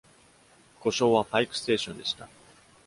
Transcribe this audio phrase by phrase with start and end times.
[0.79, 2.27] 古称はパイク・ステーションでした。